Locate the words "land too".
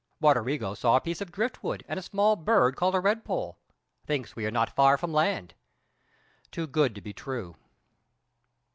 5.13-6.65